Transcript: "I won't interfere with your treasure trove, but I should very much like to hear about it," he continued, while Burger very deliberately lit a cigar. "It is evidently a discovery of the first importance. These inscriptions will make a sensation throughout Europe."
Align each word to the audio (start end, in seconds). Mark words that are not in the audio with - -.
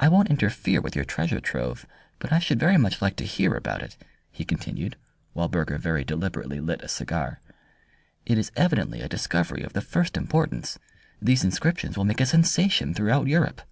"I 0.00 0.08
won't 0.08 0.28
interfere 0.28 0.80
with 0.80 0.96
your 0.96 1.04
treasure 1.04 1.38
trove, 1.38 1.86
but 2.18 2.32
I 2.32 2.40
should 2.40 2.58
very 2.58 2.76
much 2.76 3.00
like 3.00 3.14
to 3.18 3.24
hear 3.24 3.54
about 3.54 3.80
it," 3.80 3.96
he 4.32 4.44
continued, 4.44 4.96
while 5.34 5.46
Burger 5.46 5.78
very 5.78 6.02
deliberately 6.02 6.58
lit 6.58 6.82
a 6.82 6.88
cigar. 6.88 7.40
"It 8.26 8.38
is 8.38 8.50
evidently 8.56 9.02
a 9.02 9.08
discovery 9.08 9.62
of 9.62 9.72
the 9.72 9.82
first 9.82 10.16
importance. 10.16 10.80
These 11.22 11.44
inscriptions 11.44 11.96
will 11.96 12.06
make 12.06 12.20
a 12.20 12.26
sensation 12.26 12.92
throughout 12.92 13.28
Europe." 13.28 13.62